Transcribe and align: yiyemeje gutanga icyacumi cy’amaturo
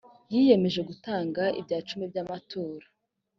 yiyemeje 0.33 0.79
gutanga 0.89 1.43
icyacumi 1.61 2.05
cy’amaturo 2.13 2.85